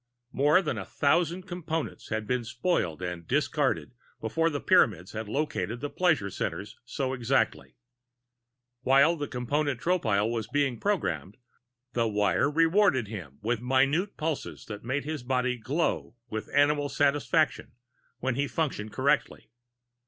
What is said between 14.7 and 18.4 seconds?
made his body glow with animal satisfaction when